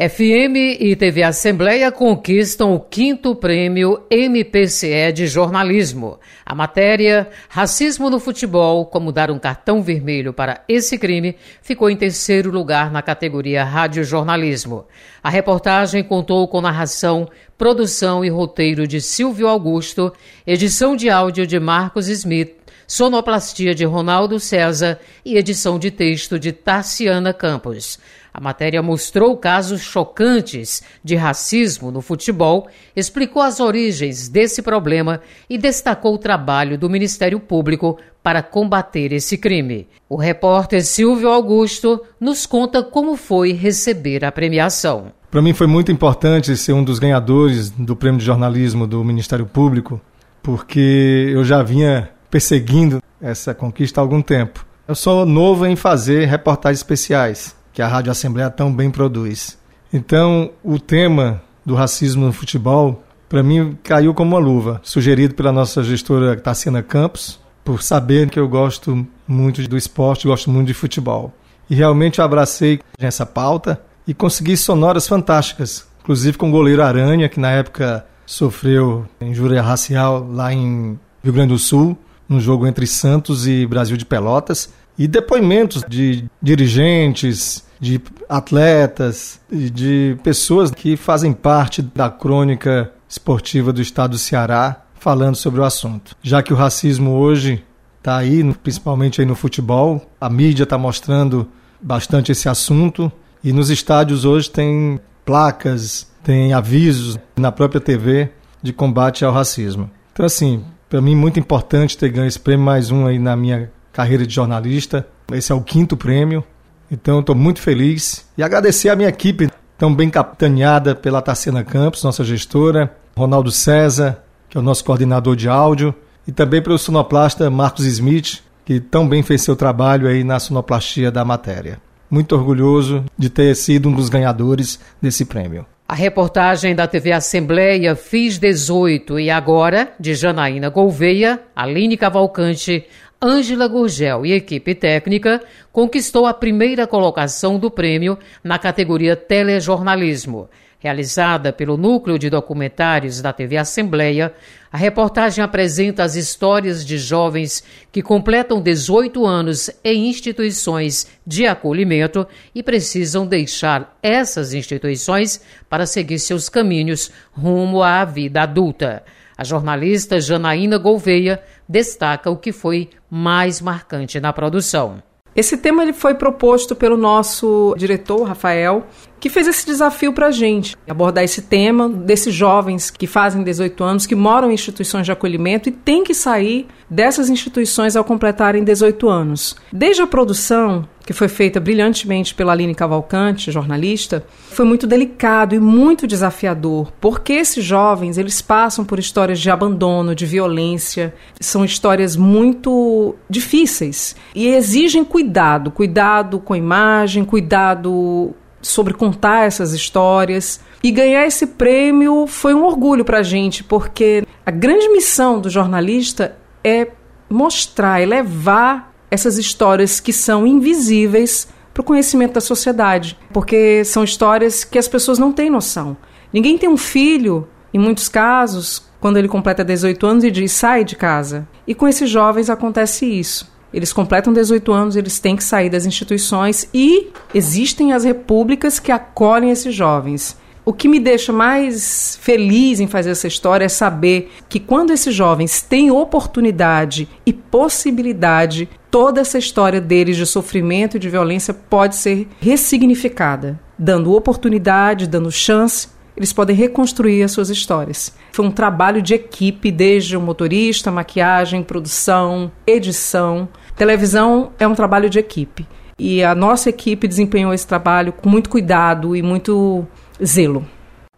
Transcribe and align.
FM 0.00 0.80
e 0.80 0.96
TV 0.96 1.22
Assembleia 1.22 1.92
conquistam 1.92 2.74
o 2.74 2.80
quinto 2.80 3.36
prêmio 3.36 4.02
MPCE 4.10 5.12
de 5.12 5.26
jornalismo. 5.26 6.18
A 6.46 6.54
matéria 6.54 7.28
Racismo 7.50 8.08
no 8.08 8.18
Futebol, 8.18 8.86
como 8.86 9.12
dar 9.12 9.30
um 9.30 9.38
cartão 9.38 9.82
vermelho 9.82 10.32
para 10.32 10.64
esse 10.66 10.96
crime, 10.96 11.36
ficou 11.60 11.90
em 11.90 11.96
terceiro 11.98 12.50
lugar 12.50 12.90
na 12.90 13.02
categoria 13.02 13.62
Rádio 13.62 14.02
Jornalismo. 14.02 14.86
A 15.22 15.28
reportagem 15.28 16.02
contou 16.02 16.48
com 16.48 16.62
narração, 16.62 17.28
produção 17.58 18.24
e 18.24 18.30
roteiro 18.30 18.86
de 18.86 19.02
Silvio 19.02 19.48
Augusto, 19.48 20.10
edição 20.46 20.96
de 20.96 21.10
áudio 21.10 21.46
de 21.46 21.60
Marcos 21.60 22.08
Smith, 22.08 22.59
sonoplastia 22.90 23.72
de 23.72 23.84
Ronaldo 23.84 24.40
César 24.40 24.98
e 25.24 25.36
edição 25.36 25.78
de 25.78 25.92
texto 25.92 26.40
de 26.40 26.50
Tarciana 26.50 27.32
Campos. 27.32 28.00
A 28.34 28.40
matéria 28.40 28.82
mostrou 28.82 29.36
casos 29.36 29.80
chocantes 29.80 30.82
de 31.02 31.14
racismo 31.14 31.92
no 31.92 32.00
futebol, 32.00 32.66
explicou 32.96 33.42
as 33.42 33.60
origens 33.60 34.28
desse 34.28 34.60
problema 34.60 35.20
e 35.48 35.56
destacou 35.56 36.14
o 36.14 36.18
trabalho 36.18 36.76
do 36.76 36.90
Ministério 36.90 37.38
Público 37.38 37.96
para 38.24 38.42
combater 38.42 39.12
esse 39.12 39.38
crime. 39.38 39.86
O 40.08 40.16
repórter 40.16 40.84
Silvio 40.84 41.28
Augusto 41.28 42.02
nos 42.18 42.44
conta 42.44 42.82
como 42.82 43.16
foi 43.16 43.52
receber 43.52 44.24
a 44.24 44.32
premiação. 44.32 45.12
Para 45.30 45.40
mim 45.40 45.54
foi 45.54 45.68
muito 45.68 45.92
importante 45.92 46.56
ser 46.56 46.72
um 46.72 46.82
dos 46.82 46.98
ganhadores 46.98 47.70
do 47.70 47.94
Prêmio 47.94 48.18
de 48.18 48.26
Jornalismo 48.26 48.84
do 48.84 49.04
Ministério 49.04 49.46
Público, 49.46 50.00
porque 50.42 51.30
eu 51.32 51.44
já 51.44 51.62
vinha 51.62 52.10
perseguindo 52.30 53.02
essa 53.20 53.52
conquista 53.52 54.00
há 54.00 54.02
algum 54.02 54.22
tempo. 54.22 54.64
Eu 54.86 54.94
sou 54.94 55.26
novo 55.26 55.66
em 55.66 55.76
fazer 55.76 56.26
reportagens 56.26 56.78
especiais 56.78 57.54
que 57.72 57.82
a 57.82 57.88
Rádio 57.88 58.10
Assembleia 58.10 58.50
tão 58.50 58.72
bem 58.72 58.90
produz. 58.90 59.58
Então, 59.92 60.50
o 60.62 60.78
tema 60.78 61.42
do 61.64 61.74
racismo 61.74 62.26
no 62.26 62.32
futebol, 62.32 63.02
para 63.28 63.42
mim, 63.42 63.76
caiu 63.82 64.14
como 64.14 64.36
uma 64.36 64.44
luva, 64.44 64.80
sugerido 64.82 65.34
pela 65.34 65.52
nossa 65.52 65.82
gestora 65.82 66.36
Tassiana 66.36 66.82
Campos, 66.82 67.38
por 67.64 67.82
saber 67.82 68.30
que 68.30 68.38
eu 68.38 68.48
gosto 68.48 69.06
muito 69.26 69.66
do 69.68 69.76
esporte, 69.76 70.26
gosto 70.26 70.50
muito 70.50 70.68
de 70.68 70.74
futebol. 70.74 71.32
E 71.68 71.74
realmente 71.74 72.20
abracei 72.20 72.80
essa 72.98 73.24
pauta 73.24 73.80
e 74.06 74.14
consegui 74.14 74.56
sonoras 74.56 75.06
fantásticas, 75.06 75.86
inclusive 76.00 76.36
com 76.36 76.48
o 76.48 76.52
goleiro 76.52 76.82
Aranha, 76.82 77.28
que 77.28 77.38
na 77.38 77.50
época 77.50 78.04
sofreu 78.26 79.06
injúria 79.20 79.62
racial 79.62 80.26
lá 80.28 80.52
em 80.52 80.98
Rio 81.22 81.32
Grande 81.32 81.52
do 81.52 81.58
Sul, 81.58 81.96
no 82.30 82.40
jogo 82.40 82.64
entre 82.64 82.86
Santos 82.86 83.48
e 83.48 83.66
Brasil 83.66 83.96
de 83.96 84.06
Pelotas 84.06 84.72
e 84.96 85.08
depoimentos 85.08 85.82
de 85.88 86.26
dirigentes, 86.40 87.64
de 87.80 88.00
atletas 88.28 89.40
e 89.50 89.68
de 89.68 90.16
pessoas 90.22 90.70
que 90.70 90.96
fazem 90.96 91.32
parte 91.32 91.82
da 91.82 92.08
crônica 92.08 92.92
esportiva 93.08 93.72
do 93.72 93.82
estado 93.82 94.12
do 94.12 94.18
Ceará 94.18 94.84
falando 94.94 95.34
sobre 95.34 95.60
o 95.60 95.64
assunto. 95.64 96.14
Já 96.22 96.40
que 96.40 96.52
o 96.52 96.56
racismo 96.56 97.16
hoje 97.16 97.64
está 97.98 98.16
aí, 98.18 98.44
principalmente 98.62 99.20
aí 99.20 99.26
no 99.26 99.34
futebol, 99.34 100.08
a 100.20 100.30
mídia 100.30 100.62
está 100.62 100.78
mostrando 100.78 101.48
bastante 101.80 102.30
esse 102.30 102.48
assunto 102.48 103.10
e 103.42 103.52
nos 103.52 103.70
estádios 103.70 104.24
hoje 104.24 104.48
tem 104.50 105.00
placas, 105.24 106.06
tem 106.22 106.52
avisos 106.52 107.18
na 107.36 107.50
própria 107.50 107.80
TV 107.80 108.30
de 108.62 108.72
combate 108.72 109.24
ao 109.24 109.32
racismo. 109.32 109.90
Então 110.12 110.26
assim, 110.26 110.62
para 110.90 111.00
mim 111.00 111.14
muito 111.14 111.38
importante 111.38 111.96
ter 111.96 112.08
ganho 112.08 112.26
esse 112.26 112.38
prêmio 112.38 112.66
mais 112.66 112.90
um 112.90 113.06
aí 113.06 113.16
na 113.16 113.36
minha 113.36 113.70
carreira 113.92 114.26
de 114.26 114.34
jornalista. 114.34 115.06
Esse 115.32 115.52
é 115.52 115.54
o 115.54 115.60
quinto 115.60 115.96
prêmio, 115.96 116.44
então 116.90 117.20
estou 117.20 117.36
muito 117.36 117.60
feliz 117.60 118.26
e 118.36 118.42
agradecer 118.42 118.88
a 118.88 118.96
minha 118.96 119.08
equipe, 119.08 119.48
tão 119.78 119.94
bem 119.94 120.10
capitaneada 120.10 120.92
pela 120.96 121.22
Tarcena 121.22 121.62
Campos, 121.62 122.02
nossa 122.02 122.24
gestora, 122.24 122.92
Ronaldo 123.16 123.52
César, 123.52 124.20
que 124.48 124.58
é 124.58 124.60
o 124.60 124.64
nosso 124.64 124.84
coordenador 124.84 125.36
de 125.36 125.48
áudio, 125.48 125.94
e 126.26 126.32
também 126.32 126.60
para 126.60 126.72
o 126.72 126.78
sonoplasta 126.78 127.48
Marcos 127.48 127.86
Smith, 127.86 128.42
que 128.64 128.80
tão 128.80 129.08
bem 129.08 129.22
fez 129.22 129.42
seu 129.42 129.54
trabalho 129.54 130.08
aí 130.08 130.24
na 130.24 130.40
sonoplastia 130.40 131.12
da 131.12 131.24
matéria. 131.24 131.80
Muito 132.10 132.34
orgulhoso 132.34 133.04
de 133.16 133.30
ter 133.30 133.54
sido 133.54 133.88
um 133.88 133.92
dos 133.92 134.08
ganhadores 134.08 134.80
desse 135.00 135.24
prêmio. 135.24 135.64
A 135.90 135.94
reportagem 135.96 136.72
da 136.72 136.86
TV 136.86 137.10
Assembleia 137.10 137.96
Fiz 137.96 138.38
18 138.38 139.18
e 139.18 139.28
agora, 139.28 139.92
de 139.98 140.14
Janaína 140.14 140.68
Gouveia, 140.68 141.40
Aline 141.54 141.96
Cavalcante, 141.96 142.86
Ângela 143.20 143.66
Gurgel 143.66 144.24
e 144.24 144.32
equipe 144.32 144.72
técnica 144.72 145.42
conquistou 145.72 146.26
a 146.26 146.32
primeira 146.32 146.86
colocação 146.86 147.58
do 147.58 147.72
prêmio 147.72 148.16
na 148.44 148.56
categoria 148.56 149.16
Telejornalismo. 149.16 150.48
Realizada 150.80 151.52
pelo 151.52 151.76
Núcleo 151.76 152.18
de 152.18 152.30
Documentários 152.30 153.20
da 153.20 153.34
TV 153.34 153.58
Assembleia, 153.58 154.32
a 154.72 154.78
reportagem 154.78 155.44
apresenta 155.44 156.02
as 156.02 156.14
histórias 156.14 156.86
de 156.86 156.96
jovens 156.96 157.62
que 157.92 158.00
completam 158.00 158.62
18 158.62 159.26
anos 159.26 159.68
em 159.84 160.08
instituições 160.08 161.06
de 161.26 161.46
acolhimento 161.46 162.26
e 162.54 162.62
precisam 162.62 163.26
deixar 163.26 163.94
essas 164.02 164.54
instituições 164.54 165.42
para 165.68 165.84
seguir 165.84 166.18
seus 166.18 166.48
caminhos 166.48 167.12
rumo 167.30 167.82
à 167.82 168.02
vida 168.06 168.40
adulta. 168.40 169.04
A 169.36 169.44
jornalista 169.44 170.18
Janaína 170.18 170.78
Gouveia 170.78 171.42
destaca 171.68 172.30
o 172.30 172.38
que 172.38 172.52
foi 172.52 172.88
mais 173.10 173.60
marcante 173.60 174.18
na 174.18 174.32
produção. 174.32 175.02
Esse 175.40 175.56
tema 175.56 175.82
ele 175.82 175.94
foi 175.94 176.12
proposto 176.12 176.76
pelo 176.76 176.98
nosso 176.98 177.74
diretor, 177.78 178.24
Rafael, 178.24 178.86
que 179.18 179.30
fez 179.30 179.48
esse 179.48 179.64
desafio 179.64 180.12
para 180.12 180.26
a 180.26 180.30
gente, 180.30 180.76
abordar 180.86 181.24
esse 181.24 181.40
tema 181.40 181.88
desses 181.88 182.34
jovens 182.34 182.90
que 182.90 183.06
fazem 183.06 183.42
18 183.42 183.82
anos, 183.82 184.06
que 184.06 184.14
moram 184.14 184.50
em 184.50 184.54
instituições 184.54 185.06
de 185.06 185.12
acolhimento 185.12 185.70
e 185.70 185.72
têm 185.72 186.04
que 186.04 186.12
sair 186.12 186.68
dessas 186.90 187.30
instituições 187.30 187.96
ao 187.96 188.04
completarem 188.04 188.62
18 188.62 189.08
anos. 189.08 189.56
Desde 189.72 190.02
a 190.02 190.06
produção, 190.06 190.86
que 191.10 191.14
foi 191.14 191.26
feita 191.26 191.58
brilhantemente 191.58 192.32
pela 192.36 192.52
Aline 192.52 192.72
Cavalcante, 192.72 193.50
jornalista, 193.50 194.24
foi 194.30 194.64
muito 194.64 194.86
delicado 194.86 195.56
e 195.56 195.58
muito 195.58 196.06
desafiador, 196.06 196.92
porque 197.00 197.32
esses 197.32 197.64
jovens, 197.64 198.16
eles 198.16 198.40
passam 198.40 198.84
por 198.84 198.96
histórias 198.96 199.40
de 199.40 199.50
abandono, 199.50 200.14
de 200.14 200.24
violência, 200.24 201.12
são 201.40 201.64
histórias 201.64 202.14
muito 202.14 203.16
difíceis 203.28 204.14
e 204.36 204.46
exigem 204.50 205.02
cuidado, 205.02 205.72
cuidado 205.72 206.38
com 206.38 206.54
a 206.54 206.58
imagem, 206.58 207.24
cuidado 207.24 208.32
sobre 208.62 208.94
contar 208.94 209.46
essas 209.48 209.72
histórias. 209.72 210.60
E 210.80 210.92
ganhar 210.92 211.26
esse 211.26 211.44
prêmio 211.44 212.28
foi 212.28 212.54
um 212.54 212.62
orgulho 212.62 213.04
para 213.04 213.18
a 213.18 213.24
gente, 213.24 213.64
porque 213.64 214.24
a 214.46 214.50
grande 214.52 214.88
missão 214.90 215.40
do 215.40 215.50
jornalista 215.50 216.36
é 216.62 216.86
mostrar, 217.28 218.00
é 218.00 218.06
levar 218.06 218.89
essas 219.10 219.38
histórias 219.38 220.00
que 220.00 220.12
são 220.12 220.46
invisíveis 220.46 221.48
para 221.72 221.80
o 221.80 221.84
conhecimento 221.84 222.34
da 222.34 222.40
sociedade, 222.40 223.18
porque 223.32 223.84
são 223.84 224.04
histórias 224.04 224.64
que 224.64 224.78
as 224.78 224.88
pessoas 224.88 225.18
não 225.18 225.32
têm 225.32 225.50
noção. 225.50 225.96
Ninguém 226.32 226.58
tem 226.58 226.68
um 226.68 226.76
filho, 226.76 227.48
em 227.72 227.78
muitos 227.78 228.08
casos, 228.08 228.82
quando 229.00 229.16
ele 229.16 229.28
completa 229.28 229.64
18 229.64 230.06
anos 230.06 230.24
e 230.24 230.30
diz 230.30 230.52
sai 230.52 230.84
de 230.84 230.94
casa. 230.94 231.48
E 231.66 231.74
com 231.74 231.88
esses 231.88 232.08
jovens 232.08 232.50
acontece 232.50 233.06
isso. 233.06 233.50
Eles 233.72 233.92
completam 233.92 234.32
18 234.32 234.72
anos, 234.72 234.96
eles 234.96 235.20
têm 235.20 235.36
que 235.36 235.44
sair 235.44 235.70
das 235.70 235.86
instituições 235.86 236.68
e 236.74 237.08
existem 237.32 237.92
as 237.92 238.04
repúblicas 238.04 238.80
que 238.80 238.90
acolhem 238.90 239.50
esses 239.50 239.74
jovens. 239.74 240.36
O 240.64 240.72
que 240.72 240.88
me 240.88 241.00
deixa 241.00 241.32
mais 241.32 242.18
feliz 242.20 242.80
em 242.80 242.86
fazer 242.86 243.10
essa 243.10 243.26
história 243.26 243.64
é 243.64 243.68
saber 243.68 244.32
que 244.48 244.60
quando 244.60 244.92
esses 244.92 245.14
jovens 245.14 245.62
têm 245.62 245.90
oportunidade 245.90 247.08
e 247.24 247.32
possibilidade, 247.32 248.68
toda 248.90 249.20
essa 249.20 249.38
história 249.38 249.80
deles 249.80 250.16
de 250.16 250.26
sofrimento 250.26 250.96
e 250.96 251.00
de 251.00 251.08
violência 251.08 251.54
pode 251.54 251.96
ser 251.96 252.28
ressignificada, 252.40 253.58
dando 253.78 254.14
oportunidade, 254.14 255.06
dando 255.06 255.30
chance 255.30 255.88
eles 256.20 256.34
podem 256.34 256.54
reconstruir 256.54 257.22
as 257.22 257.32
suas 257.32 257.48
histórias. 257.48 258.14
Foi 258.30 258.44
um 258.44 258.50
trabalho 258.50 259.00
de 259.00 259.14
equipe, 259.14 259.72
desde 259.72 260.18
o 260.18 260.20
motorista, 260.20 260.90
maquiagem, 260.90 261.62
produção, 261.62 262.52
edição. 262.66 263.48
Televisão 263.74 264.52
é 264.58 264.68
um 264.68 264.74
trabalho 264.74 265.08
de 265.08 265.18
equipe. 265.18 265.66
E 265.98 266.22
a 266.22 266.34
nossa 266.34 266.68
equipe 266.68 267.08
desempenhou 267.08 267.54
esse 267.54 267.66
trabalho 267.66 268.12
com 268.12 268.28
muito 268.28 268.50
cuidado 268.50 269.16
e 269.16 269.22
muito 269.22 269.86
zelo. 270.22 270.66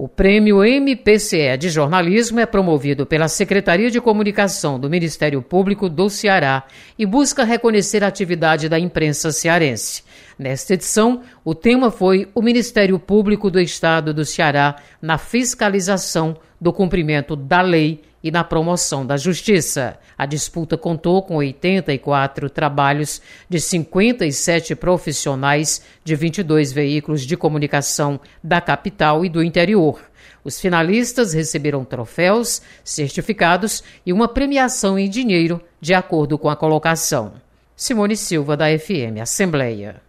O 0.00 0.06
prêmio 0.06 0.62
MPCE 0.62 1.56
de 1.58 1.68
jornalismo 1.70 2.38
é 2.38 2.46
promovido 2.46 3.04
pela 3.04 3.26
Secretaria 3.26 3.90
de 3.90 4.00
Comunicação 4.00 4.78
do 4.78 4.88
Ministério 4.88 5.42
Público 5.42 5.88
do 5.88 6.08
Ceará 6.08 6.62
e 6.96 7.04
busca 7.04 7.42
reconhecer 7.42 8.04
a 8.04 8.06
atividade 8.06 8.68
da 8.68 8.78
imprensa 8.78 9.32
cearense. 9.32 10.04
Nesta 10.38 10.74
edição, 10.74 11.22
o 11.44 11.52
tema 11.52 11.90
foi 11.90 12.28
o 12.32 12.40
Ministério 12.40 12.96
Público 12.96 13.50
do 13.50 13.58
Estado 13.58 14.14
do 14.14 14.24
Ceará 14.24 14.76
na 15.02 15.18
fiscalização 15.18 16.36
do 16.60 16.72
cumprimento 16.72 17.34
da 17.34 17.60
lei 17.60 18.00
e 18.22 18.30
na 18.30 18.42
promoção 18.42 19.06
da 19.06 19.16
justiça. 19.16 19.98
A 20.16 20.26
disputa 20.26 20.76
contou 20.76 21.22
com 21.22 21.36
84 21.36 22.50
trabalhos 22.50 23.22
de 23.48 23.60
57 23.60 24.74
profissionais 24.74 25.82
de 26.04 26.14
22 26.16 26.72
veículos 26.72 27.22
de 27.22 27.36
comunicação 27.36 28.20
da 28.42 28.60
capital 28.60 29.24
e 29.24 29.28
do 29.28 29.42
interior. 29.42 30.00
Os 30.44 30.60
finalistas 30.60 31.32
receberam 31.32 31.84
troféus, 31.84 32.62
certificados 32.82 33.82
e 34.04 34.12
uma 34.12 34.28
premiação 34.28 34.98
em 34.98 35.08
dinheiro, 35.08 35.60
de 35.80 35.94
acordo 35.94 36.38
com 36.38 36.48
a 36.48 36.56
colocação. 36.56 37.34
Simone 37.76 38.16
Silva, 38.16 38.56
da 38.56 38.66
FM 38.66 39.20
Assembleia. 39.20 40.00